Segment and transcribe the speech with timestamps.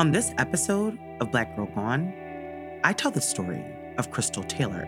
[0.00, 2.14] On this episode of Black Girl Gone,
[2.82, 3.62] I tell the story
[3.98, 4.86] of Crystal Taylor,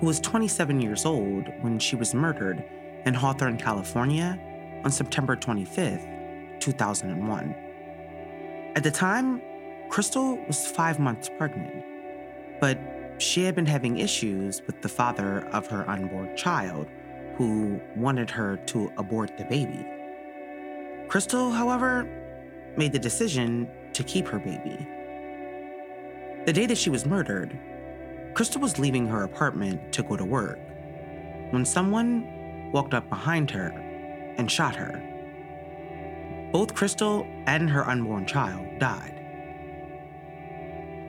[0.00, 2.64] who was 27 years old when she was murdered
[3.06, 4.36] in Hawthorne, California
[4.82, 7.54] on September 25th, 2001.
[8.74, 9.40] At the time,
[9.90, 11.84] Crystal was five months pregnant,
[12.60, 12.80] but
[13.18, 16.88] she had been having issues with the father of her unborn child,
[17.36, 19.86] who wanted her to abort the baby.
[21.06, 22.08] Crystal, however,
[22.76, 24.86] made the decision to keep her baby.
[26.46, 27.58] The day that she was murdered,
[28.34, 30.58] Crystal was leaving her apartment to go to work
[31.50, 33.68] when someone walked up behind her
[34.38, 35.02] and shot her.
[36.52, 39.16] Both Crystal and her unborn child died.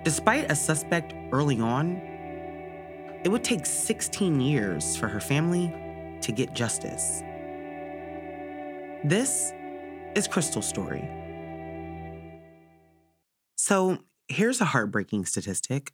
[0.04, 2.02] Despite a suspect early on,
[3.24, 5.74] it would take 16 years for her family
[6.22, 7.22] to get justice.
[9.04, 9.54] This
[10.16, 11.08] is Crystal's story.
[13.64, 15.94] So here's a heartbreaking statistic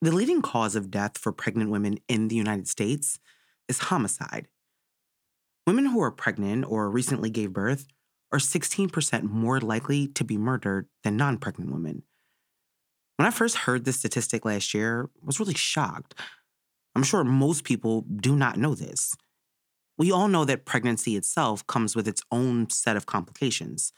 [0.00, 3.18] the leading cause of death for pregnant women in the United States
[3.68, 4.48] is homicide.
[5.66, 7.86] Women who are pregnant or recently gave birth
[8.32, 12.02] are 16% more likely to be murdered than non pregnant women.
[13.16, 16.14] When I first heard this statistic last year, I was really shocked.
[16.96, 19.14] I'm sure most people do not know this.
[19.98, 23.92] We all know that pregnancy itself comes with its own set of complications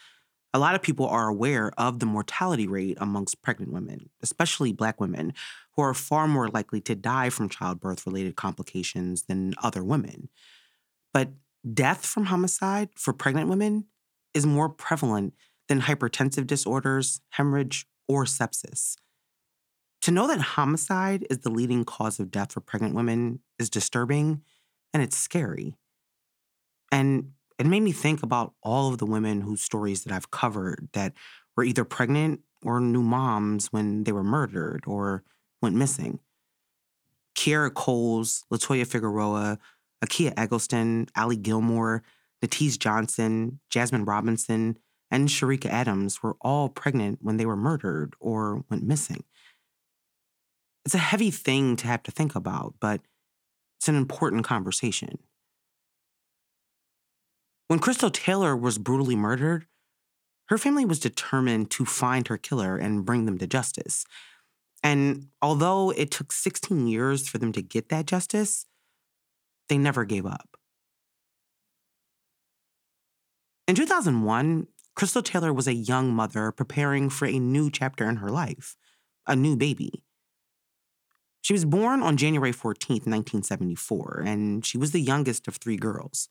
[0.55, 5.01] a lot of people are aware of the mortality rate amongst pregnant women, especially Black
[5.01, 5.33] women,
[5.75, 10.29] who are far more likely to die from childbirth related complications than other women.
[11.15, 11.31] But
[11.73, 13.87] death from homicide for pregnant women
[14.35, 15.35] is more prevalent
[15.69, 18.97] than hypertensive disorders, hemorrhage, or sepsis.
[20.03, 24.43] To know that homicide is the leading cause of death for pregnant women is disturbing
[24.93, 25.75] and it's scary.
[26.91, 30.89] And it made me think about all of the women whose stories that I've covered
[30.95, 31.13] that
[31.57, 35.23] were either pregnant or new moms when they were murdered or
[35.61, 36.19] went missing.
[37.37, 39.61] Kiera Coles, Latoya Figueroa,
[40.05, 42.03] Akia Eggleston, Allie Gilmore,
[42.45, 44.77] Natise Johnson, Jasmine Robinson,
[45.13, 49.23] and Sharika Adams were all pregnant when they were murdered or went missing.
[50.85, 53.03] It's a heavy thing to have to think about, but
[53.79, 55.21] it's an important conversation.
[57.73, 59.65] When Crystal Taylor was brutally murdered,
[60.51, 64.05] her family was determined to find her killer and bring them to justice.
[64.83, 68.67] And although it took 16 years for them to get that justice,
[69.71, 70.59] they never gave up.
[73.67, 78.29] In 2001, Crystal Taylor was a young mother preparing for a new chapter in her
[78.29, 78.77] life,
[79.27, 80.05] a new baby.
[81.41, 86.29] She was born on January 14, 1974, and she was the youngest of three girls.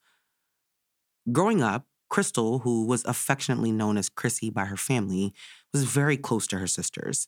[1.30, 5.34] Growing up, Crystal, who was affectionately known as Chrissy by her family,
[5.74, 7.28] was very close to her sisters.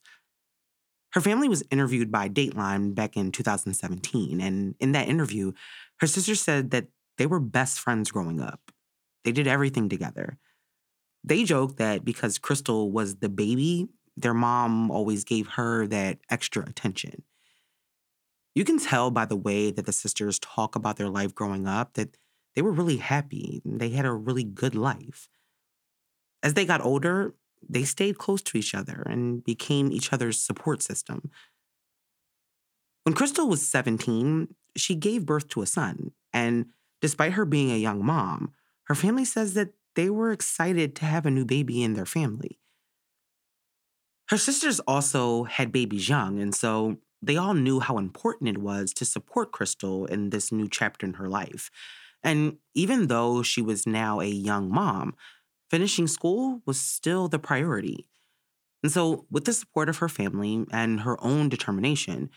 [1.12, 5.54] Her family was interviewed by Dateline back in 2017, and in that interview,
[6.00, 6.88] her sisters said that
[7.18, 8.72] they were best friends growing up.
[9.24, 10.38] They did everything together.
[11.24, 13.88] They joked that because Crystal was the baby,
[14.18, 17.24] their mom always gave her that extra attention.
[18.56, 21.94] You can tell by the way that the sisters talk about their life growing up
[21.94, 22.18] that
[22.56, 23.62] they were really happy.
[23.66, 25.28] They had a really good life.
[26.42, 27.34] As they got older,
[27.68, 31.32] they stayed close to each other and became each other's support system.
[33.04, 36.68] When Crystal was 17, she gave birth to a son, and
[37.02, 38.54] despite her being a young mom,
[38.86, 42.60] her family says that they were excited to have a new baby in their family.
[44.30, 48.94] Her sisters also had babies young, and so they all knew how important it was
[48.94, 51.70] to support Crystal in this new chapter in her life.
[52.24, 55.16] And even though she was now a young mom,
[55.70, 58.08] finishing school was still the priority.
[58.82, 62.30] And so, with the support of her family and her own determination,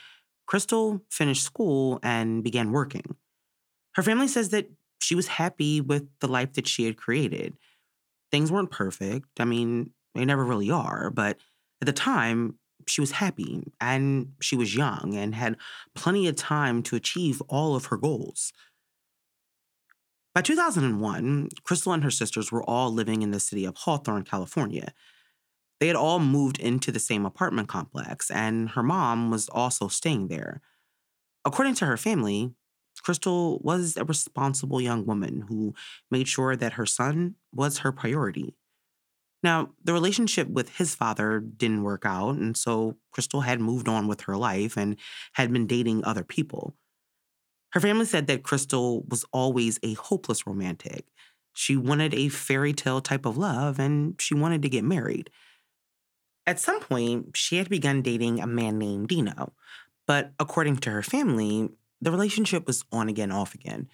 [0.46, 3.16] Crystal finished school and began working.
[3.94, 7.56] Her family says that she was happy with the life that she had created.
[8.30, 9.40] Things weren't perfect.
[9.40, 11.38] I mean, they never really are, but
[11.80, 12.58] at the time,
[12.88, 15.56] she was happy and she was young and had
[15.94, 18.52] plenty of time to achieve all of her goals.
[20.36, 24.92] By 2001, Crystal and her sisters were all living in the city of Hawthorne, California.
[25.80, 30.28] They had all moved into the same apartment complex, and her mom was also staying
[30.28, 30.60] there.
[31.46, 32.52] According to her family,
[33.02, 35.74] Crystal was a responsible young woman who
[36.10, 38.54] made sure that her son was her priority.
[39.42, 44.06] Now, the relationship with his father didn't work out, and so Crystal had moved on
[44.06, 44.96] with her life and
[45.32, 46.74] had been dating other people.
[47.76, 51.04] Her family said that Crystal was always a hopeless romantic.
[51.52, 55.28] She wanted a fairy tale type of love and she wanted to get married.
[56.46, 59.52] At some point, she had begun dating a man named Dino,
[60.06, 61.68] but according to her family,
[62.00, 63.88] the relationship was on again, off again.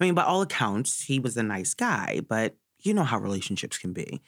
[0.00, 3.78] I mean, by all accounts, he was a nice guy, but you know how relationships
[3.78, 4.22] can be.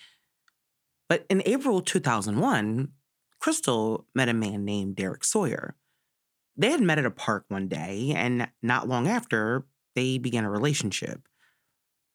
[1.08, 2.92] But in April 2001,
[3.40, 5.74] Crystal met a man named Derek Sawyer.
[6.56, 9.64] They had met at a park one day, and not long after,
[9.94, 11.28] they began a relationship.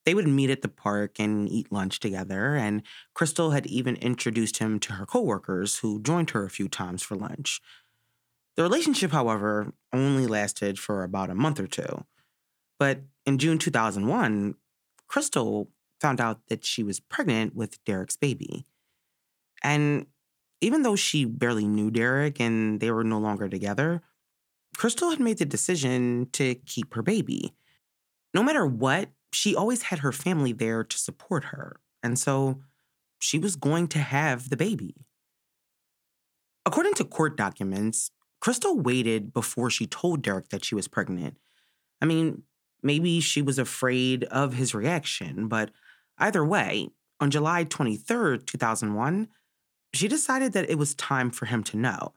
[0.06, 4.57] They would meet at the park and eat lunch together, and Crystal had even introduced
[4.57, 7.62] him to her coworkers who joined her a few times for lunch.
[8.56, 12.06] The relationship, however, only lasted for about a month or two.
[12.80, 14.56] But in June 2001,
[15.07, 15.69] Crystal
[16.00, 18.66] found out that she was pregnant with Derek's baby.
[19.63, 20.06] And
[20.62, 24.01] even though she barely knew Derek and they were no longer together,
[24.77, 27.56] Crystal had made the decision to keep her baby.
[28.35, 31.79] No matter what, she always had her family there to support her.
[32.03, 32.62] And so
[33.18, 34.94] she was going to have the baby.
[36.63, 41.38] According to court documents, Crystal waited before she told Derek that she was pregnant.
[42.00, 42.44] I mean,
[42.83, 45.71] maybe she was afraid of his reaction, but
[46.19, 46.89] either way,
[47.19, 49.27] on July 23rd, 2001,
[49.91, 52.13] she decided that it was time for him to know.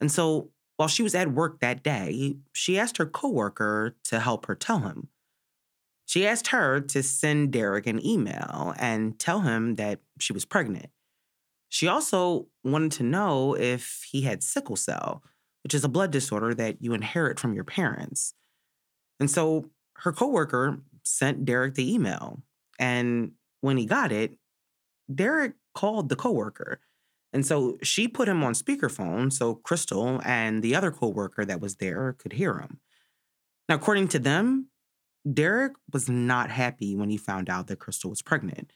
[0.00, 4.46] And so, while she was at work that day, she asked her coworker to help
[4.46, 5.08] her tell him.
[6.06, 10.90] She asked her to send Derek an email and tell him that she was pregnant.
[11.68, 15.22] She also wanted to know if he had sickle cell,
[15.64, 18.34] which is a blood disorder that you inherit from your parents.
[19.20, 22.42] And so her coworker sent Derek the email.
[22.78, 24.36] And when he got it,
[25.12, 26.80] Derek called the coworker.
[27.32, 31.76] And so she put him on speakerphone so Crystal and the other coworker that was
[31.76, 32.78] there could hear him.
[33.68, 34.68] Now, according to them,
[35.30, 38.72] Derek was not happy when he found out that Crystal was pregnant.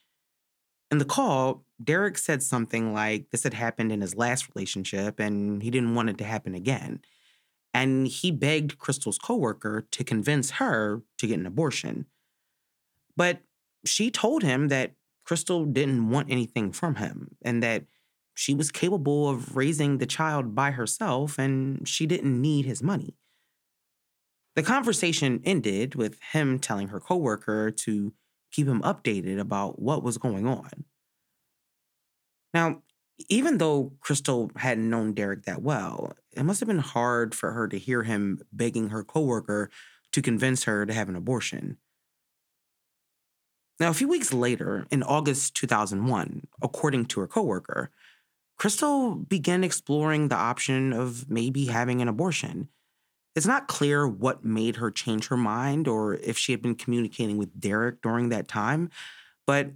[0.91, 5.63] In the call, Derek said something like this had happened in his last relationship and
[5.63, 7.01] he didn't want it to happen again.
[7.75, 12.07] And he begged Crystal's coworker to convince her to get an abortion.
[13.17, 13.41] But
[13.85, 14.93] she told him that
[15.25, 17.85] Crystal didn't want anything from him and that
[18.37, 23.17] she was capable of raising the child by herself and she didn't need his money.
[24.55, 28.13] The conversation ended with him telling her coworker to
[28.53, 30.85] keep him updated about what was going on.
[32.53, 32.83] Now,
[33.31, 37.67] even though Crystal hadn't known Derek that well, it must have been hard for her
[37.69, 39.71] to hear him begging her coworker
[40.13, 41.79] to convince her to have an abortion.
[43.81, 47.91] Now, a few weeks later, in August 2001, according to her coworker,
[48.57, 52.69] Crystal began exploring the option of maybe having an abortion.
[53.35, 57.37] It's not clear what made her change her mind or if she had been communicating
[57.37, 58.89] with Derek during that time,
[59.47, 59.73] but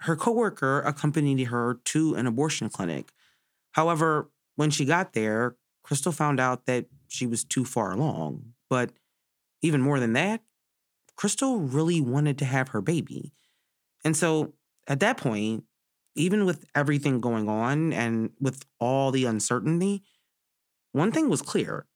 [0.00, 3.12] her coworker accompanied her to an abortion clinic.
[3.72, 8.54] However, when she got there, Crystal found out that she was too far along.
[8.70, 8.92] But
[9.60, 10.42] even more than that,
[11.16, 13.32] Crystal really wanted to have her baby.
[14.04, 14.54] And so
[14.88, 15.64] at that point,
[16.14, 20.02] even with everything going on and with all the uncertainty,
[20.92, 21.86] one thing was clear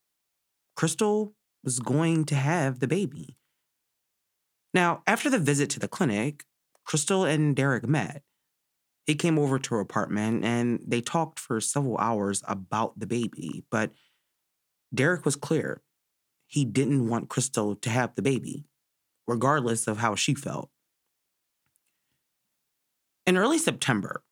[0.75, 3.37] Crystal was going to have the baby.
[4.75, 6.45] Now, after the visit to the clinic,
[6.87, 8.23] Crystal and Derek met.
[9.05, 13.65] He came over to her apartment and they talked for several hours about the baby,
[13.71, 13.93] but
[14.95, 15.83] Derek was clear.
[16.47, 18.67] He didn't want Crystal to have the baby,
[19.27, 20.71] regardless of how she felt.
[23.27, 24.23] In early September,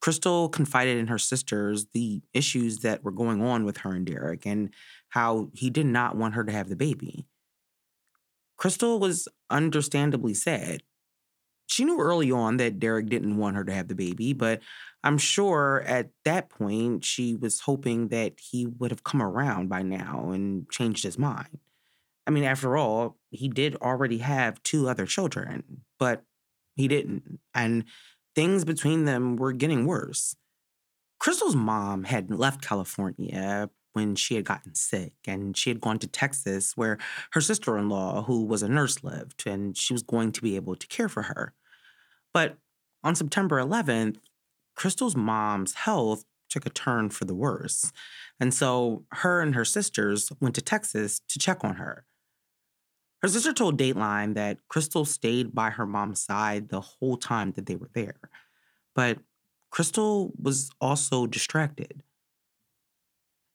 [0.00, 4.46] Crystal confided in her sisters the issues that were going on with her and Derek
[4.46, 4.72] and
[5.08, 7.26] how he did not want her to have the baby.
[8.58, 10.82] Crystal was understandably sad.
[11.66, 14.60] She knew early on that Derek didn't want her to have the baby, but
[15.02, 19.82] I'm sure at that point she was hoping that he would have come around by
[19.82, 21.58] now and changed his mind.
[22.26, 26.24] I mean, after all, he did already have two other children, but
[26.76, 27.40] he didn't.
[27.54, 27.84] And
[28.36, 30.36] things between them were getting worse.
[31.18, 36.06] Crystal's mom had left California when she had gotten sick and she had gone to
[36.06, 36.98] Texas where
[37.32, 40.54] her sister in law, who was a nurse, lived and she was going to be
[40.54, 41.54] able to care for her.
[42.34, 42.58] But
[43.02, 44.18] on September 11th,
[44.74, 47.90] Crystal's mom's health took a turn for the worse.
[48.38, 52.04] And so her and her sisters went to Texas to check on her.
[53.22, 57.66] Her sister told Dateline that Crystal stayed by her mom's side the whole time that
[57.66, 58.18] they were there.
[58.94, 59.18] But
[59.70, 62.02] Crystal was also distracted.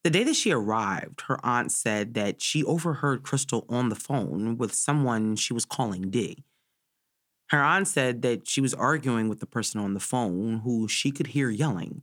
[0.03, 4.57] The day that she arrived, her aunt said that she overheard Crystal on the phone
[4.57, 6.43] with someone she was calling D.
[7.49, 11.11] Her aunt said that she was arguing with the person on the phone who she
[11.11, 12.01] could hear yelling.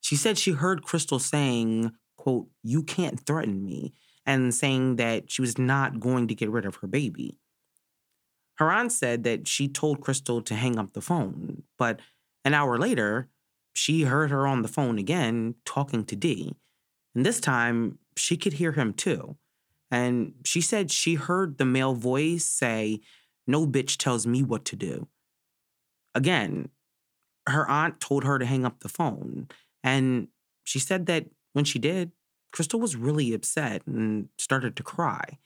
[0.00, 3.94] She said she heard Crystal saying, quote, you can't threaten me,
[4.26, 7.38] and saying that she was not going to get rid of her baby.
[8.56, 12.00] Her aunt said that she told Crystal to hang up the phone, but
[12.44, 13.28] an hour later,
[13.72, 16.54] she heard her on the phone again talking to D.
[17.14, 19.36] And this time, she could hear him too.
[19.90, 23.00] And she said she heard the male voice say,
[23.46, 25.06] No bitch tells me what to do.
[26.14, 26.70] Again,
[27.46, 29.48] her aunt told her to hang up the phone.
[29.84, 30.28] And
[30.64, 32.10] she said that when she did,
[32.52, 35.38] Crystal was really upset and started to cry.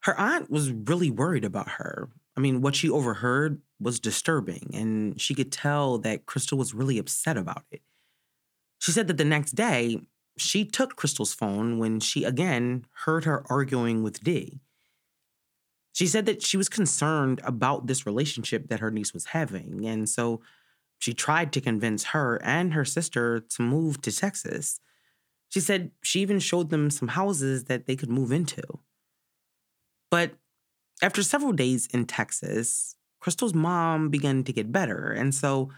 [0.00, 2.08] Her aunt was really worried about her.
[2.36, 6.98] I mean, what she overheard was disturbing, and she could tell that Crystal was really
[6.98, 7.82] upset about it.
[8.78, 10.00] She said that the next day,
[10.36, 14.60] she took Crystal's phone when she again heard her arguing with D.
[15.92, 20.08] She said that she was concerned about this relationship that her niece was having, and
[20.08, 20.40] so
[20.98, 24.80] she tried to convince her and her sister to move to Texas.
[25.48, 28.62] She said she even showed them some houses that they could move into.
[30.10, 30.32] But
[31.02, 35.70] after several days in Texas, Crystal's mom began to get better, and so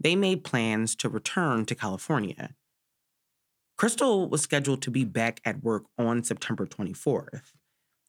[0.00, 2.54] they made plans to return to California.
[3.76, 7.52] Crystal was scheduled to be back at work on September 24th.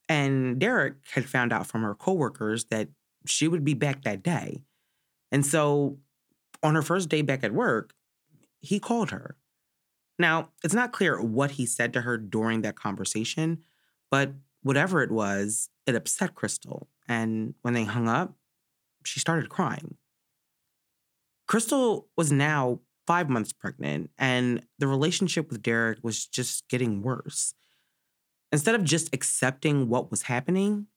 [0.07, 2.89] And Derek had found out from her coworkers that
[3.27, 4.63] she would be back that day.
[5.31, 5.99] And so
[6.63, 7.93] on her first day back at work,
[8.61, 9.35] he called her.
[10.19, 13.63] Now, it's not clear what he said to her during that conversation,
[14.11, 16.89] but whatever it was, it upset Crystal.
[17.07, 18.35] And when they hung up,
[19.05, 19.95] she started crying.
[21.47, 27.55] Crystal was now five months pregnant, and the relationship with Derek was just getting worse.
[28.51, 30.87] Instead of just accepting what was happening,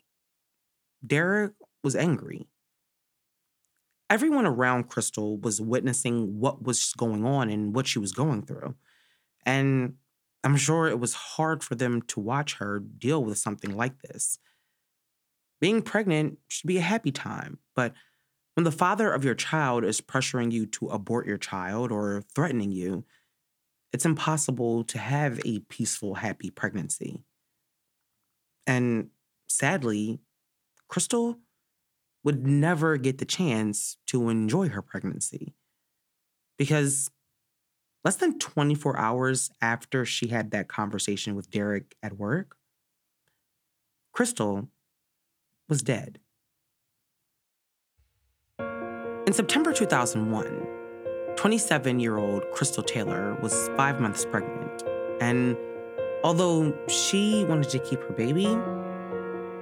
[1.07, 1.53] Derek
[1.83, 2.49] was angry.
[4.11, 8.75] Everyone around Crystal was witnessing what was going on and what she was going through.
[9.45, 9.95] And
[10.45, 14.39] I'm sure it was hard for them to watch her deal with something like this.
[15.61, 17.95] Being pregnant should be a happy time, but
[18.55, 22.73] when the father of your child is pressuring you to abort your child or threatening
[22.73, 23.05] you,
[23.93, 27.25] it's impossible to have a peaceful, happy pregnancy.
[28.67, 29.09] And
[29.49, 30.21] sadly,
[30.89, 31.39] Crystal
[32.25, 35.55] would never get the chance to enjoy her pregnancy
[36.59, 37.11] because
[38.05, 42.57] less than 24 hours after she had that conversation with Derek at work,
[44.13, 44.69] Crystal
[45.69, 46.19] was dead.
[48.59, 50.67] In September 2001,
[51.37, 54.83] 27 year old Crystal Taylor was five months pregnant,
[55.21, 55.57] and
[56.25, 58.47] although she wanted to keep her baby,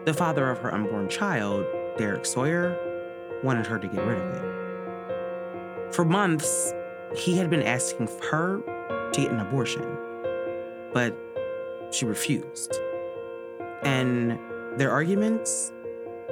[0.07, 1.65] the father of her unborn child,
[1.99, 2.77] Derek Sawyer,
[3.45, 5.95] wanted her to get rid of it.
[5.95, 6.73] For months,
[7.17, 8.61] he had been asking her
[9.13, 9.97] to get an abortion,
[10.93, 11.17] but
[11.91, 12.75] she refused.
[13.83, 14.39] And
[14.79, 15.73] their arguments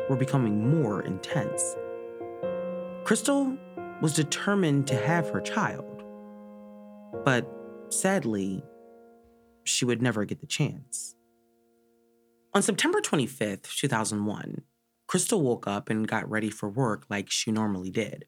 [0.08, 1.76] were becoming more intense.
[3.04, 3.56] Crystal
[4.00, 6.04] was determined to have her child,
[7.24, 7.50] but
[7.88, 8.62] sadly,
[9.64, 11.16] she would never get the chance.
[12.54, 14.62] On September 25th, 2001,
[15.06, 18.26] Crystal woke up and got ready for work like she normally did.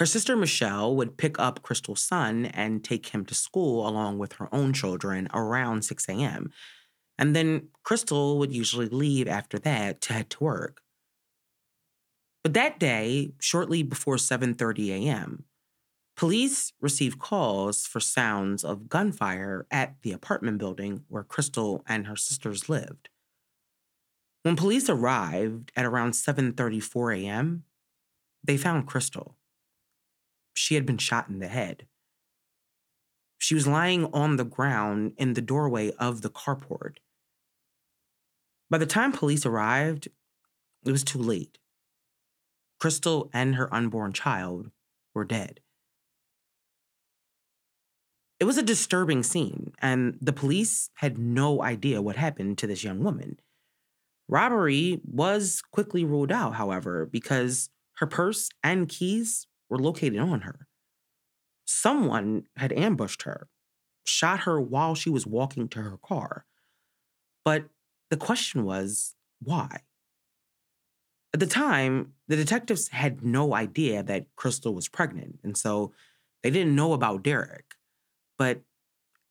[0.00, 4.32] Her sister Michelle would pick up Crystal's son and take him to school along with
[4.34, 6.50] her own children around 6 a.m.
[7.18, 10.80] And then Crystal would usually leave after that to head to work.
[12.42, 15.44] But that day, shortly before 7:30 a.m.,
[16.16, 22.16] police received calls for sounds of gunfire at the apartment building where Crystal and her
[22.16, 23.10] sisters lived.
[24.44, 27.64] When police arrived at around 7:34 a.m.,
[28.42, 29.36] they found Crystal.
[30.52, 31.86] She had been shot in the head.
[33.38, 36.96] She was lying on the ground in the doorway of the carport.
[38.68, 40.08] By the time police arrived,
[40.84, 41.58] it was too late.
[42.78, 44.70] Crystal and her unborn child
[45.14, 45.60] were dead.
[48.38, 52.82] It was a disturbing scene, and the police had no idea what happened to this
[52.82, 53.38] young woman.
[54.28, 60.66] Robbery was quickly ruled out, however, because her purse and keys were located on her.
[61.64, 63.48] Someone had ambushed her,
[64.04, 66.44] shot her while she was walking to her car.
[67.44, 67.66] But
[68.10, 69.82] the question was why?
[71.32, 75.92] At the time, the detectives had no idea that Crystal was pregnant, and so
[76.42, 77.76] they didn't know about Derek.
[78.36, 78.62] But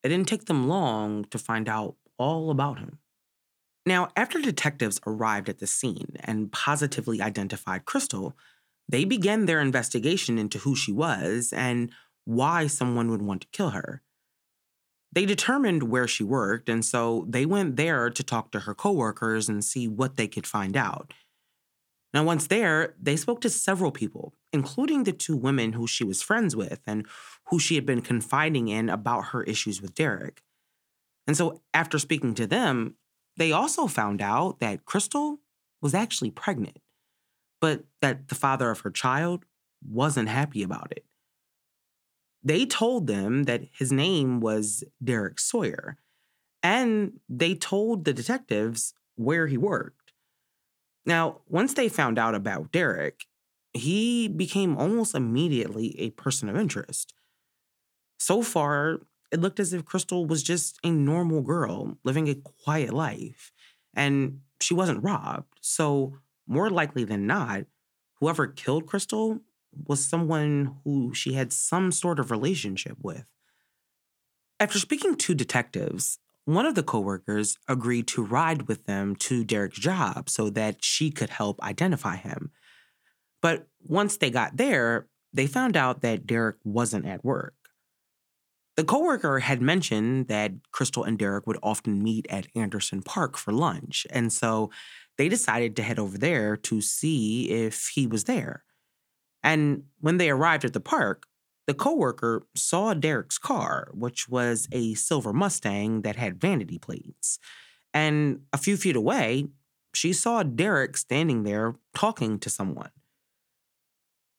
[0.01, 2.99] it didn't take them long to find out all about him.
[3.85, 8.35] Now, after detectives arrived at the scene and positively identified Crystal,
[8.89, 11.91] they began their investigation into who she was and
[12.25, 14.01] why someone would want to kill her.
[15.11, 19.47] They determined where she worked, and so they went there to talk to her coworkers
[19.47, 21.13] and see what they could find out.
[22.13, 26.23] Now, once there, they spoke to several people, including the two women who she was
[26.23, 27.05] friends with and
[27.49, 30.41] who she had been confiding in about her issues with Derek.
[31.27, 32.95] And so, after speaking to them,
[33.37, 35.39] they also found out that Crystal
[35.81, 36.79] was actually pregnant,
[37.59, 39.45] but that the father of her child
[39.87, 41.05] wasn't happy about it.
[42.43, 45.97] They told them that his name was Derek Sawyer,
[46.63, 50.13] and they told the detectives where he worked.
[51.05, 53.25] Now, once they found out about Derek,
[53.73, 57.13] he became almost immediately a person of interest.
[58.19, 58.99] So far,
[59.31, 63.51] it looked as if Crystal was just a normal girl living a quiet life,
[63.93, 65.57] and she wasn't robbed.
[65.61, 66.17] So,
[66.49, 67.63] more likely than not,
[68.19, 69.39] whoever killed Crystal
[69.85, 73.25] was someone who she had some sort of relationship with.
[74.59, 79.77] After speaking to detectives, one of the coworkers agreed to ride with them to Derek's
[79.77, 82.51] job so that she could help identify him.
[83.41, 87.53] But once they got there, they found out that Derek wasn't at work.
[88.75, 93.51] The coworker had mentioned that Crystal and Derek would often meet at Anderson Park for
[93.51, 94.71] lunch, and so
[95.19, 98.63] they decided to head over there to see if he was there.
[99.43, 101.25] And when they arrived at the park,
[101.67, 107.37] the coworker saw Derek's car, which was a silver Mustang that had vanity plates.
[107.93, 109.47] And a few feet away,
[109.93, 112.91] she saw Derek standing there talking to someone.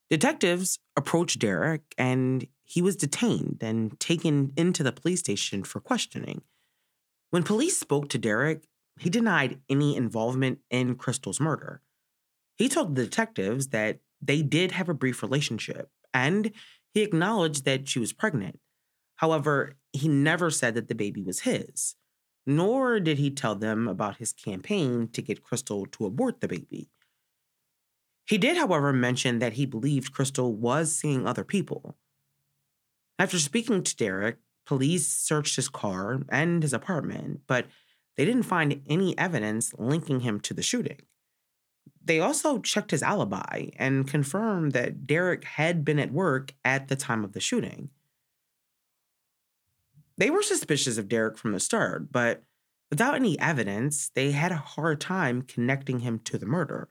[0.09, 6.40] Detectives approached Derek and he was detained and taken into the police station for questioning.
[7.29, 8.64] When police spoke to Derek,
[9.01, 11.83] he denied any involvement in Crystal's murder.
[12.57, 16.53] He told the detectives that they did have a brief relationship, and
[16.93, 18.61] he acknowledged that she was pregnant.
[19.17, 21.97] However, he never said that the baby was his,
[22.47, 26.91] nor did he tell them about his campaign to get Crystal to abort the baby.
[28.27, 31.97] He did, however, mention that he believed Crystal was seeing other people,
[33.21, 37.67] after speaking to Derek, police searched his car and his apartment, but
[38.21, 40.99] they didn't find any evidence linking him to the shooting.
[42.05, 46.97] They also checked his alibi and confirmed that Derek had been at work at the
[46.97, 47.89] time of the shooting.
[50.19, 52.43] They were suspicious of Derek from the start, but
[52.91, 56.91] without any evidence, they had a hard time connecting him to the murder.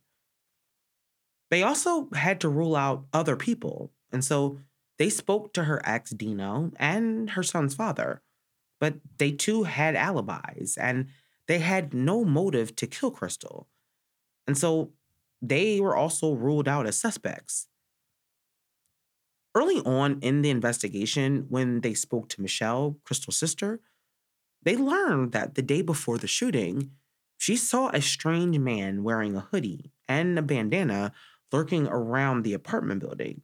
[1.52, 4.62] They also had to rule out other people, and so
[4.98, 8.24] they spoke to her ex, Dino, and her son's father,
[8.80, 11.08] but they too had alibis and
[11.48, 13.68] they had no motive to kill Crystal.
[14.48, 14.92] And so
[15.42, 17.68] they were also ruled out as suspects.
[19.56, 23.80] Early on in the investigation, when they spoke to Michelle, Crystal's sister,
[24.64, 26.92] they learned that the day before the shooting,
[27.38, 31.14] she saw a strange man wearing a hoodie and a bandana
[31.52, 33.42] lurking around the apartment building.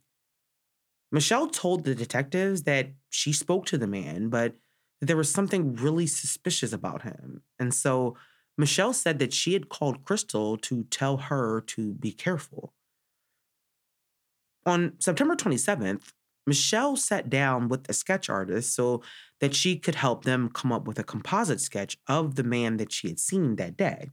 [1.12, 4.56] Michelle told the detectives that she spoke to the man, but
[5.02, 7.42] there was something really suspicious about him.
[7.60, 8.16] And so
[8.58, 12.74] Michelle said that she had called Crystal to tell her to be careful.
[14.66, 16.14] On September 27th,
[16.48, 19.02] Michelle sat down with a sketch artist so
[19.42, 22.92] that she could help them come up with a composite sketch of the man that
[22.92, 24.12] she had seen that day.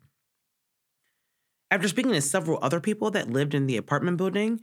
[1.71, 4.61] After speaking to several other people that lived in the apartment building,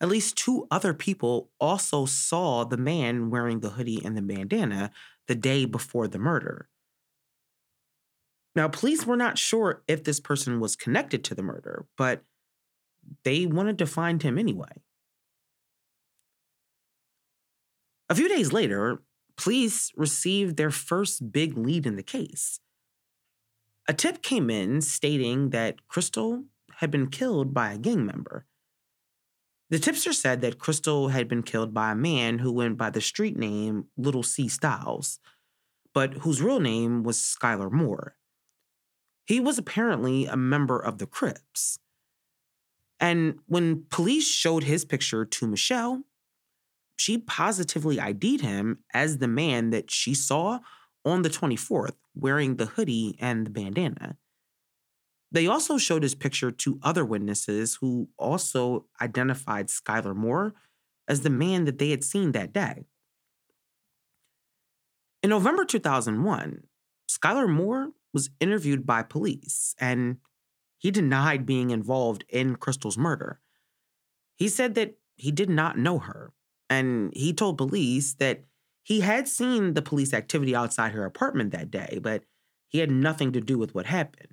[0.00, 4.90] at least two other people also saw the man wearing the hoodie and the bandana
[5.28, 6.68] the day before the murder.
[8.54, 12.22] Now, police were not sure if this person was connected to the murder, but
[13.22, 14.82] they wanted to find him anyway.
[18.08, 19.02] A few days later,
[19.36, 22.60] police received their first big lead in the case.
[23.88, 26.44] A tip came in stating that Crystal
[26.76, 28.46] had been killed by a gang member.
[29.68, 33.00] The tipster said that Crystal had been killed by a man who went by the
[33.00, 34.48] street name Little C.
[34.48, 35.18] Styles,
[35.92, 38.16] but whose real name was Skylar Moore.
[39.24, 41.80] He was apparently a member of the Crips.
[43.00, 46.04] And when police showed his picture to Michelle,
[46.96, 50.60] she positively ID'd him as the man that she saw
[51.04, 54.16] on the 24th wearing the hoodie and the bandana.
[55.36, 60.54] They also showed his picture to other witnesses who also identified Skylar Moore
[61.06, 62.86] as the man that they had seen that day.
[65.22, 66.62] In November 2001,
[67.10, 70.16] Skylar Moore was interviewed by police and
[70.78, 73.38] he denied being involved in Crystal's murder.
[74.36, 76.32] He said that he did not know her
[76.70, 78.44] and he told police that
[78.82, 82.22] he had seen the police activity outside her apartment that day, but
[82.68, 84.32] he had nothing to do with what happened,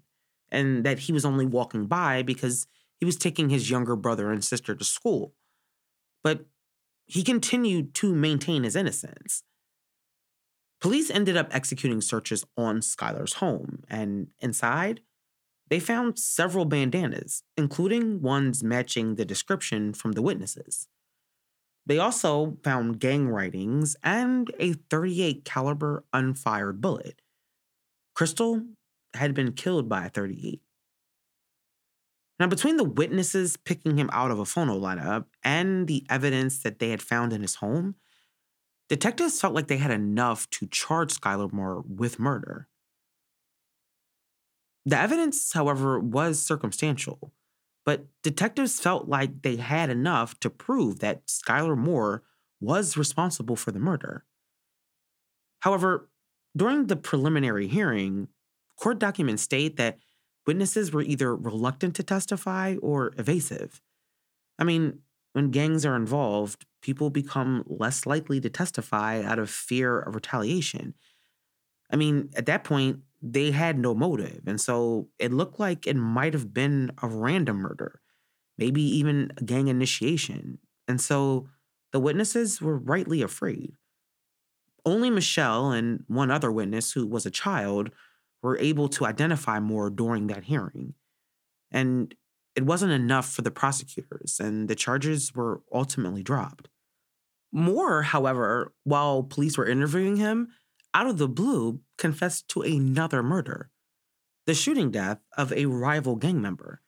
[0.53, 2.67] and that he was only walking by because
[2.99, 5.33] he was taking his younger brother and sister to school.
[6.23, 6.45] But
[7.05, 9.43] he continued to maintain his innocence.
[10.79, 15.01] Police ended up executing searches on Skylar's home, and inside,
[15.69, 20.87] they found several bandanas, including ones matching the description from the witnesses.
[21.85, 27.21] They also found gang writings and a 38 caliber unfired bullet.
[28.13, 28.61] Crystal
[29.13, 30.61] had been killed by a 38.
[32.39, 36.79] Now, between the witnesses picking him out of a photo lineup and the evidence that
[36.79, 37.95] they had found in his home,
[38.89, 42.67] detectives felt like they had enough to charge Skylar Moore with murder.
[44.85, 47.31] The evidence, however, was circumstantial.
[47.85, 52.23] But detectives felt like they had enough to prove that Skylar Moore
[52.59, 54.25] was responsible for the murder.
[55.61, 56.09] However,
[56.55, 58.29] during the preliminary hearing,
[58.79, 59.97] court documents state that
[60.45, 63.81] witnesses were either reluctant to testify or evasive.
[64.59, 64.99] I mean,
[65.33, 70.93] when gangs are involved, people become less likely to testify out of fear of retaliation.
[71.91, 74.41] I mean, at that point, they had no motive.
[74.45, 78.01] And so it looked like it might have been a random murder,
[78.57, 80.59] maybe even a gang initiation.
[80.87, 81.47] And so
[81.93, 83.73] the witnesses were rightly afraid.
[84.85, 87.91] Only Michelle and one other witness, who was a child,
[88.43, 90.93] were able to identify Moore during that hearing.
[91.71, 92.13] And
[92.55, 96.67] it wasn't enough for the prosecutors, and the charges were ultimately dropped.
[97.51, 100.49] Moore, however, while police were interviewing him,
[100.93, 103.69] out of the blue, confessed to another murder
[104.45, 106.81] the shooting death of a rival gang member.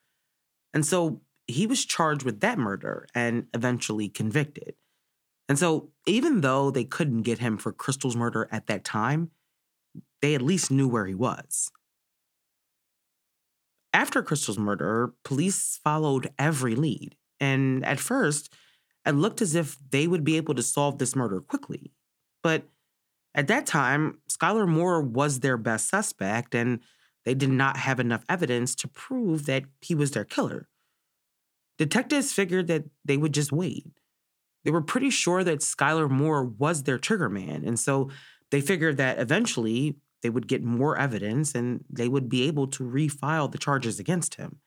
[0.73, 4.75] And so he was charged with that murder and eventually convicted.
[5.47, 9.31] And so, even though they couldn't get him for Crystal's murder at that time,
[10.21, 11.71] they at least knew where he was.
[13.93, 17.15] After Crystal's murder, police followed every lead.
[17.39, 18.53] And at first,
[19.05, 21.91] it looked as if they would be able to solve this murder quickly.
[22.43, 22.63] But
[23.33, 26.79] at that time, Skylar Moore was their best suspect, and
[27.23, 30.67] they did not have enough evidence to prove that he was their killer.
[31.77, 33.85] Detectives figured that they would just wait.
[34.63, 38.09] They were pretty sure that Skylar Moore was their trigger man, and so
[38.55, 42.85] they figured that eventually they would get more evidence and they would be able to
[42.85, 44.59] refile the charges against him.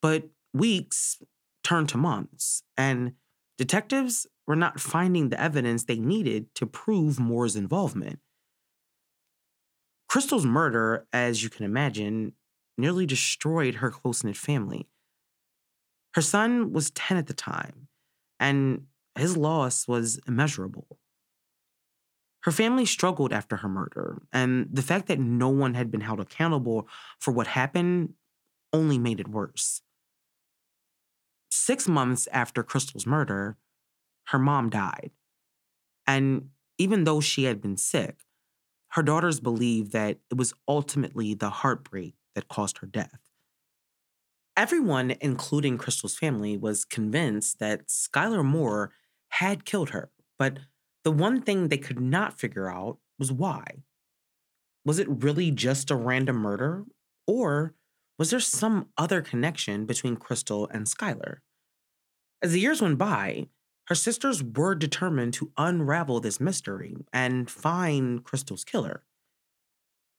[0.00, 1.20] But weeks
[1.62, 3.12] turned to months, and
[3.58, 8.20] detectives were not finding the evidence they needed to prove Moore's involvement.
[10.08, 12.32] Crystal's murder, as you can imagine,
[12.78, 14.88] nearly destroyed her close knit family.
[16.14, 17.88] Her son was 10 at the time,
[18.40, 18.86] and
[19.18, 20.98] his loss was immeasurable.
[22.44, 26.20] Her family struggled after her murder, and the fact that no one had been held
[26.20, 26.86] accountable
[27.18, 28.12] for what happened
[28.70, 29.80] only made it worse.
[31.50, 33.56] Six months after Crystal's murder,
[34.26, 35.12] her mom died.
[36.06, 38.26] And even though she had been sick,
[38.88, 43.20] her daughters believed that it was ultimately the heartbreak that caused her death.
[44.54, 48.92] Everyone, including Crystal's family, was convinced that Skylar Moore
[49.28, 50.58] had killed her, but
[51.04, 53.84] the one thing they could not figure out was why.
[54.84, 56.84] Was it really just a random murder,
[57.26, 57.74] or
[58.18, 61.38] was there some other connection between Crystal and Skylar?
[62.42, 63.48] As the years went by,
[63.88, 69.04] her sisters were determined to unravel this mystery and find Crystal's killer.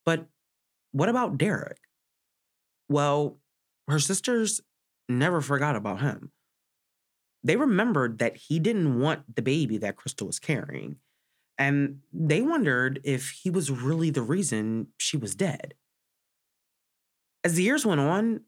[0.04, 0.26] But
[0.92, 1.80] what about Derek?
[2.88, 3.38] Well,
[3.88, 4.60] her sisters
[5.08, 6.30] never forgot about him.
[7.44, 10.96] They remembered that he didn't want the baby that Crystal was carrying,
[11.58, 15.74] and they wondered if he was really the reason she was dead.
[17.44, 18.40] As the years went on,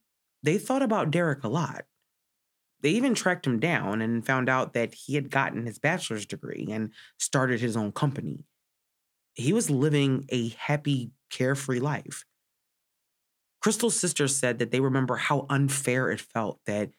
[0.43, 1.85] they thought about Derek a lot.
[2.81, 6.69] They even tracked him down and found out that he had gotten his bachelor's degree
[6.71, 8.45] and started his own company.
[9.35, 12.25] He was living a happy, carefree life.
[13.61, 16.91] Crystal's sister said that they remember how unfair it felt that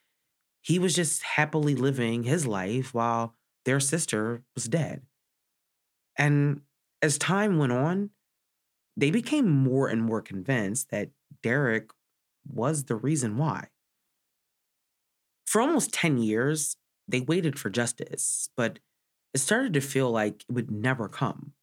[0.62, 5.04] he was just happily living his life while their sister was dead.
[6.18, 6.62] And
[7.02, 8.10] as time went on,
[8.98, 11.92] they became more and more convinced that Derek
[12.46, 13.68] was the reason why.
[15.46, 16.76] For almost 10 years,
[17.08, 18.80] they waited for justice, but
[19.34, 21.54] it started to feel like it would never come.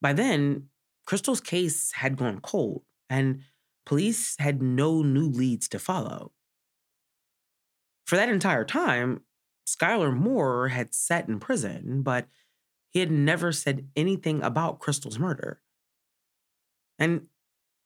[0.00, 0.68] By then,
[1.06, 3.42] Crystal's case had gone cold, and
[3.86, 6.32] police had no new leads to follow.
[8.04, 9.22] For that entire time,
[9.66, 12.26] Skylar Moore had sat in prison, but
[12.90, 15.60] he had never said anything about Crystal's murder.
[16.98, 17.26] And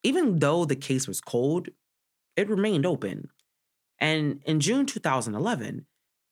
[0.03, 1.69] even though the case was cold,
[2.37, 3.31] it remained open.
[3.99, 5.87] And in June 2011,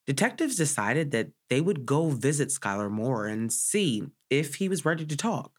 [0.05, 5.05] detectives decided that they would go visit Skylar Moore and see if he was ready
[5.05, 5.51] to talk.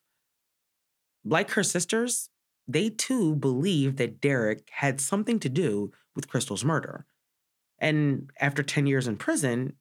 [1.24, 2.30] Like her sisters,
[2.66, 7.06] they too believed that Derek had something to do with Crystal's murder.
[7.78, 9.74] And after 10 years in prison,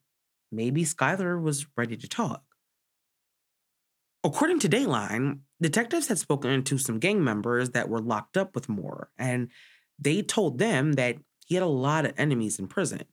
[0.52, 2.42] maybe Skylar was ready to talk.
[4.24, 8.68] According to Dateline, detectives had spoken to some gang members that were locked up with
[8.68, 9.48] Moore, and
[9.98, 13.04] they told them that he had a lot of enemies in prison.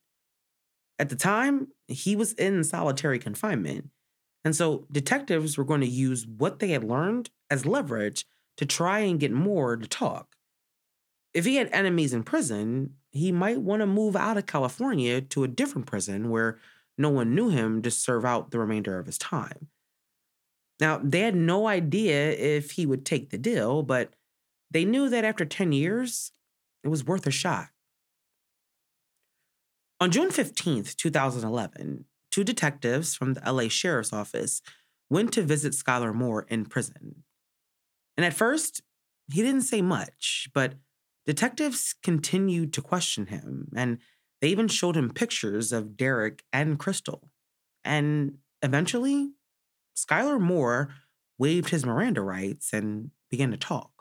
[0.98, 3.90] At the time, he was in solitary confinement.
[4.44, 8.26] And so detectives were going to use what they had learned as leverage
[8.58, 10.35] to try and get Moore to talk.
[11.36, 15.44] If he had enemies in prison, he might want to move out of California to
[15.44, 16.60] a different prison where
[16.98, 19.68] no one knew him to serve out the remainder of his time.
[20.80, 24.14] Now, they had no idea if he would take the deal, but
[24.72, 26.32] they knew that after 10 years,
[26.86, 27.68] it was worth a shot.
[30.00, 34.62] On June 15th, 2011, two detectives from the LA Sheriff's Office
[35.10, 37.24] went to visit Skylar Moore in prison.
[38.16, 38.82] And at first,
[39.34, 40.76] he didn't say much, but
[41.26, 44.00] detectives continued to question him, and
[44.42, 47.30] they even showed him pictures of Derek and Crystal.
[47.84, 49.32] And eventually,
[49.96, 50.90] Skylar Moore
[51.38, 53.92] waived his Miranda rights and began to talk.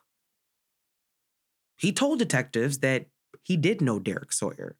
[1.77, 3.07] He told detectives that
[3.43, 4.77] he did know Derek Sawyer,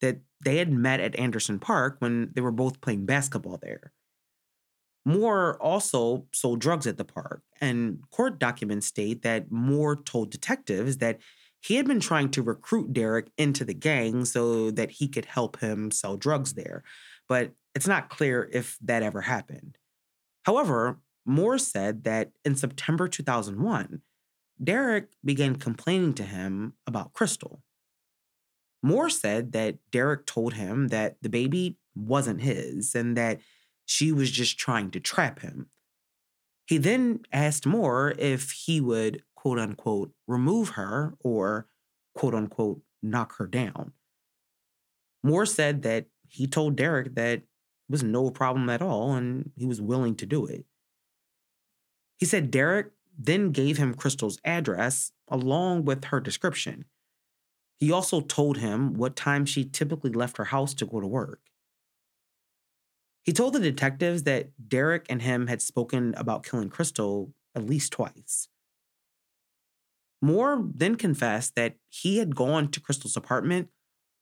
[0.00, 3.92] that they had met at Anderson Park when they were both playing basketball there.
[5.06, 10.98] Moore also sold drugs at the park, and court documents state that Moore told detectives
[10.98, 11.18] that
[11.64, 15.60] he had been trying to recruit Derek into the gang so that he could help
[15.60, 16.84] him sell drugs there,
[17.26, 19.78] but it's not clear if that ever happened.
[20.44, 24.02] However, Moore said that in September 2001,
[24.62, 27.62] Derek began complaining to him about Crystal.
[28.82, 33.40] Moore said that Derek told him that the baby wasn't his and that
[33.86, 35.70] she was just trying to trap him.
[36.66, 41.66] He then asked Moore if he would, quote unquote, remove her or,
[42.14, 43.92] quote unquote, knock her down.
[45.22, 47.42] Moore said that he told Derek that it
[47.88, 50.64] was no problem at all and he was willing to do it.
[52.18, 56.86] He said Derek then gave him Crystal's address along with her description.
[57.76, 61.40] He also told him what time she typically left her house to go to work.
[63.24, 67.92] He told the detectives that Derek and him had spoken about killing Crystal at least
[67.92, 68.48] twice.
[70.24, 73.68] Moore then confessed that he had gone to Crystal's apartment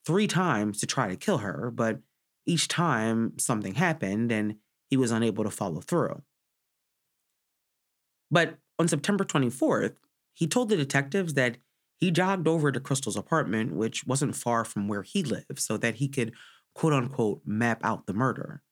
[0.05, 2.01] three times to try to kill her, but
[2.45, 4.57] each time something happened and
[4.91, 6.23] he was unable to follow through.
[8.31, 9.95] But on September 24th,
[10.35, 11.59] he told the detectives that
[12.01, 15.97] he jogged over to Crystal's apartment, which wasn't far from where he lived, so that
[15.97, 16.33] he could
[16.75, 18.62] quote unquote map out the murder.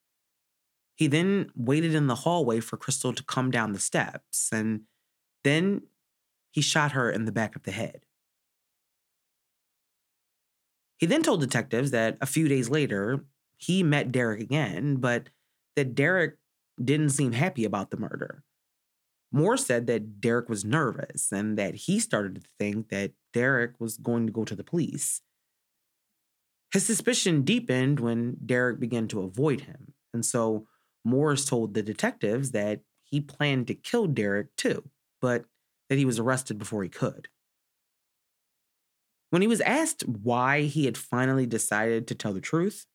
[0.97, 4.83] He then waited in the hallway for Crystal to come down the steps, and
[5.45, 5.83] then
[6.51, 8.05] he shot her in the back of the head.
[10.99, 13.25] He then told detectives that a few days later,
[13.57, 15.31] he met Derek again, but
[15.77, 16.37] that Derek
[16.83, 18.45] didn't seem happy about the murder.
[19.33, 23.97] Moore said that Derek was nervous and that he started to think that Derek was
[23.97, 25.23] going to go to the police.
[26.73, 30.67] His suspicion deepened when Derek began to avoid him, and so
[31.05, 34.85] Morris told the detectives that he planned to kill Derek too,
[35.21, 35.45] but
[35.91, 37.29] that he was arrested before he could.
[39.29, 42.87] When he was asked why he had finally decided to tell the truth,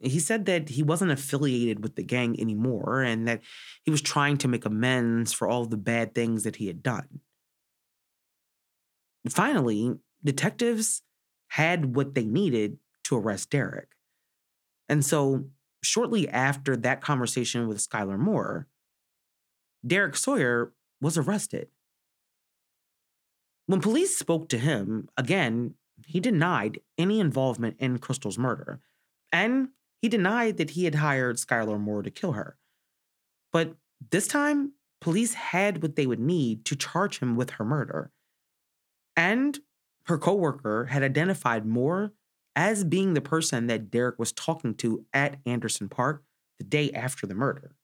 [0.00, 3.42] he said that he wasn't affiliated with the gang anymore and that
[3.84, 7.20] he was trying to make amends for all the bad things that he had done.
[9.28, 11.02] Finally, detectives
[11.48, 13.90] had what they needed to arrest Derek.
[14.88, 15.46] And so,
[15.82, 18.66] shortly after that conversation with Skylar Moore,
[19.86, 21.68] Derek Sawyer was arrested.
[23.72, 28.80] When police spoke to him, again, he denied any involvement in Crystal's murder.
[29.32, 29.68] And
[30.02, 32.58] he denied that he had hired Skylar Moore to kill her.
[33.50, 33.76] But
[34.10, 38.10] this time, police had what they would need to charge him with her murder.
[39.16, 39.58] And
[40.04, 42.12] her coworker had identified Moore
[42.54, 46.24] as being the person that Derek was talking to at Anderson Park
[46.58, 47.74] the day after the murder.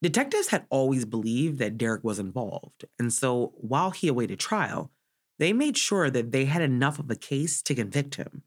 [0.00, 4.90] Detectives had always believed that Derek was involved, and so while he awaited trial,
[5.38, 8.42] they made sure that they had enough of a case to convict him.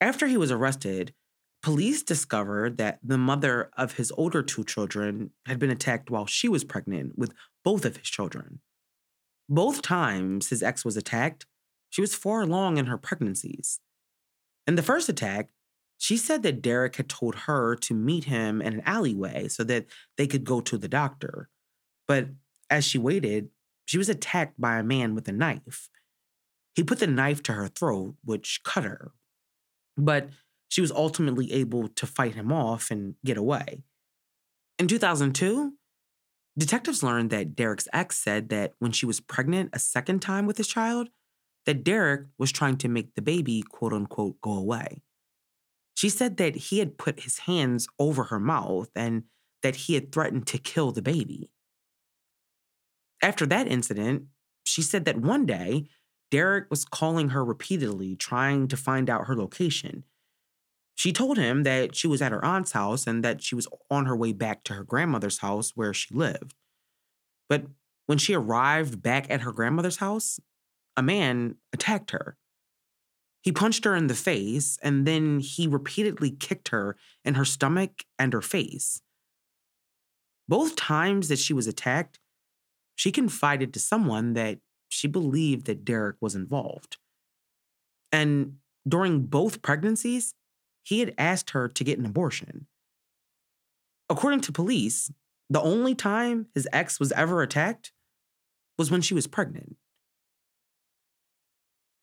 [0.00, 1.14] After he was arrested,
[1.64, 6.46] Police discovered that the mother of his older two children had been attacked while she
[6.46, 7.32] was pregnant with
[7.64, 8.60] both of his children.
[9.48, 11.46] Both times his ex was attacked,
[11.88, 13.80] she was far along in her pregnancies.
[14.66, 15.52] In the first attack,
[15.96, 19.86] she said that Derek had told her to meet him in an alleyway so that
[20.18, 21.48] they could go to the doctor.
[22.06, 22.28] But
[22.68, 23.48] as she waited,
[23.84, 25.88] she was attacked by a man with a knife.
[26.74, 29.12] He put the knife to her throat, which cut her.
[29.96, 30.30] But
[30.68, 33.84] she was ultimately able to fight him off and get away.
[34.78, 35.72] In 2002,
[36.58, 40.56] detectives learned that Derek's ex said that when she was pregnant a second time with
[40.56, 41.10] his child,
[41.66, 45.02] that Derek was trying to make the baby, quote unquote, go away.
[45.94, 49.24] She said that he had put his hands over her mouth and
[49.62, 51.50] that he had threatened to kill the baby.
[53.24, 54.26] After that incident,
[54.64, 55.86] she said that one day,
[56.30, 60.04] Derek was calling her repeatedly, trying to find out her location,
[60.94, 64.06] she told him that she was at her aunt's house and that she was on
[64.06, 66.54] her way back to her grandmother's house where she lived.
[67.48, 67.66] But
[68.06, 70.38] when she arrived back at her grandmother's house,
[70.96, 72.36] a man attacked her.
[73.42, 78.04] He punched her in the face and then he repeatedly kicked her in her stomach
[78.18, 79.02] and her face.
[80.48, 82.20] Both times that she was attacked,
[82.94, 86.96] she confided to someone that she believed that Derek was involved.
[88.12, 90.34] And during both pregnancies,
[90.82, 92.66] he had asked her to get an abortion.
[94.08, 95.10] According to police,
[95.50, 97.92] the only time his ex was ever attacked
[98.78, 99.76] was when she was pregnant.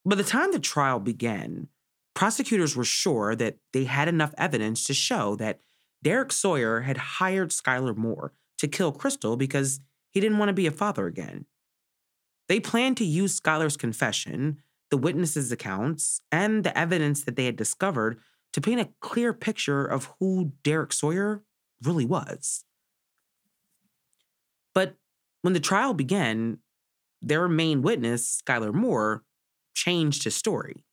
[0.06, 1.68] By the time the trial began,
[2.16, 5.62] prosecutors were sure that they had enough evidence to show that
[6.04, 9.80] Derek Sawyer had hired Skylar Moore to kill Crystal because
[10.12, 11.45] he didn't want to be a father again.
[12.47, 17.56] They planned to use Skylar's confession, the witnesses' accounts, and the evidence that they had
[17.56, 18.19] discovered
[18.54, 21.43] to paint a clear picture of who Derek Sawyer
[21.82, 22.65] really was.
[24.74, 24.95] But
[25.41, 26.60] when the trial began,
[27.21, 29.24] their main witness, Skylar Moore,
[29.74, 30.84] changed his story.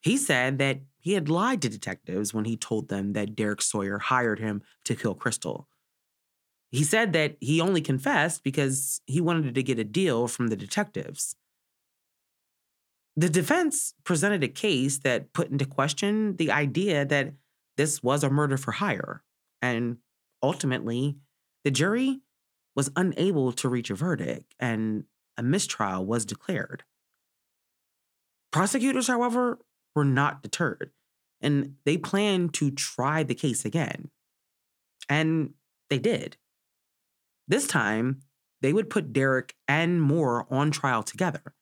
[0.00, 3.98] He said that he had lied to detectives when he told them that Derek Sawyer
[3.98, 5.68] hired him to kill Crystal.
[6.74, 10.56] He said that he only confessed because he wanted to get a deal from the
[10.56, 11.36] detectives.
[13.14, 17.34] The defense presented a case that put into question the idea that
[17.76, 19.22] this was a murder for hire.
[19.62, 19.98] And
[20.42, 21.14] ultimately,
[21.62, 22.22] the jury
[22.74, 25.04] was unable to reach a verdict and
[25.36, 26.82] a mistrial was declared.
[28.50, 29.60] Prosecutors, however,
[29.94, 30.90] were not deterred
[31.40, 34.10] and they planned to try the case again.
[35.08, 35.54] And
[35.88, 36.36] they did.
[37.46, 38.20] This time,
[38.60, 41.54] they would put Derek and Moore on trial together.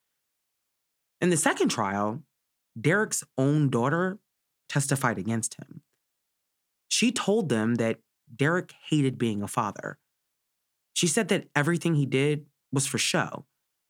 [1.21, 2.23] In the second trial,
[2.81, 4.19] Derek's own daughter
[4.69, 5.83] testified against him.
[6.89, 7.99] She told them that
[8.35, 9.99] Derek hated being a father.
[10.95, 13.47] She said that everything he did was for show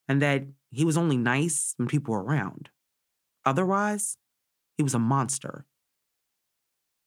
[0.09, 2.71] and that he was only nice when people were around.
[3.45, 4.17] Otherwise,
[4.77, 5.67] he was a monster.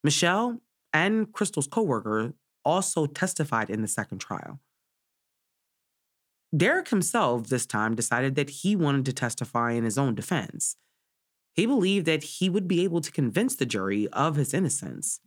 [0.04, 0.60] Michelle
[0.92, 2.34] and Crystal's coworker
[2.64, 4.60] also testified in the second trial.
[6.56, 10.76] Derek himself this time decided that he wanted to testify in his own defense.
[11.54, 15.20] He believed that he would be able to convince the jury of his innocence.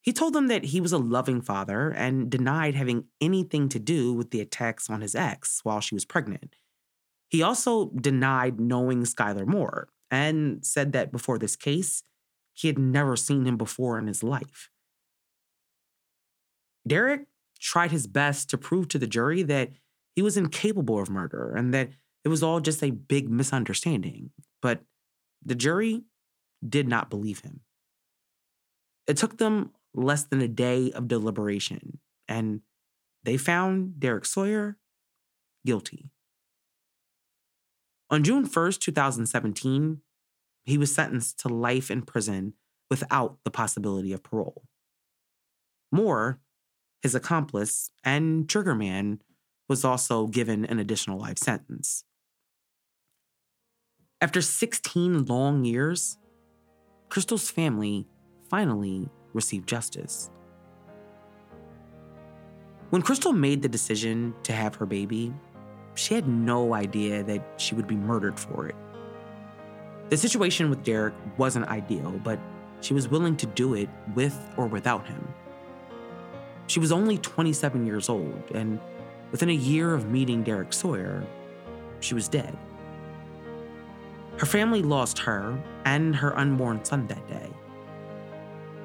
[0.00, 4.12] He told them that he was a loving father and denied having anything to do
[4.12, 6.56] with the attacks on his ex while she was pregnant.
[7.28, 12.02] He also denied knowing Skylar Moore and said that before this case,
[12.52, 14.68] he had never seen him before in his life.
[16.86, 17.26] Derek
[17.64, 19.70] tried his best to prove to the jury that
[20.14, 21.88] he was incapable of murder and that
[22.22, 24.82] it was all just a big misunderstanding, but
[25.44, 26.02] the jury
[26.66, 27.60] did not believe him.
[29.06, 31.98] It took them less than a day of deliberation,
[32.28, 32.60] and
[33.22, 34.76] they found Derek Sawyer
[35.66, 36.10] guilty.
[38.10, 40.00] On June 1st, 2017,
[40.64, 42.54] he was sentenced to life in prison
[42.90, 44.64] without the possibility of parole.
[45.90, 46.40] Moore,
[47.04, 49.18] his accomplice, and Triggerman
[49.68, 52.02] was also given an additional life sentence.
[54.22, 56.16] After 16 long years,
[57.10, 58.08] Crystal's family
[58.48, 60.30] finally received justice.
[62.88, 65.34] When Crystal made the decision to have her baby,
[65.96, 68.76] she had no idea that she would be murdered for it.
[70.08, 72.40] The situation with Derek wasn't ideal, but
[72.80, 75.33] she was willing to do it with or without him.
[76.66, 78.80] She was only 27 years old, and
[79.30, 81.26] within a year of meeting Derek Sawyer,
[82.00, 82.56] she was dead.
[84.38, 87.48] Her family lost her and her unborn son that day.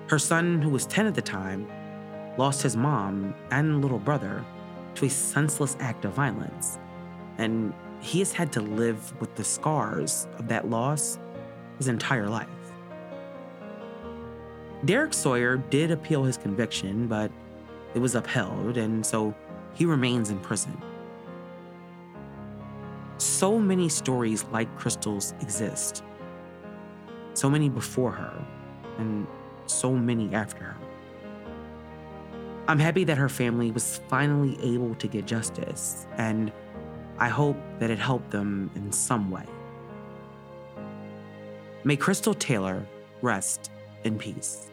[0.07, 1.67] Her son, who was 10 at the time,
[2.37, 4.43] lost his mom and little brother
[4.95, 6.79] to a senseless act of violence,
[7.37, 11.19] and he has had to live with the scars of that loss
[11.77, 12.47] his entire life.
[14.85, 17.31] Derek Sawyer did appeal his conviction, but
[17.93, 19.33] it was upheld, and so
[19.73, 20.81] he remains in prison.
[23.17, 26.03] So many stories like Crystal's exist.
[27.33, 28.45] So many before her,
[28.97, 29.27] and
[29.65, 30.77] so many after her.
[32.67, 36.51] I'm happy that her family was finally able to get justice, and
[37.17, 39.45] I hope that it helped them in some way.
[41.83, 42.85] May Crystal Taylor
[43.21, 43.71] rest
[44.03, 44.69] in peace.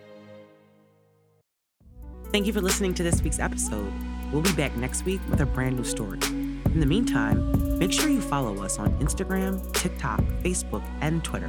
[2.37, 3.91] Thank you for listening to this week's episode.
[4.30, 6.18] We'll be back next week with a brand new story.
[6.22, 11.49] In the meantime, make sure you follow us on Instagram, TikTok, Facebook, and Twitter.